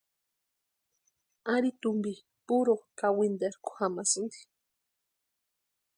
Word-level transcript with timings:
Ari 1.53 1.69
tumpi 1.81 2.13
puru 2.47 2.75
kawinterku 2.99 3.69
jamasïnti. 3.77 4.39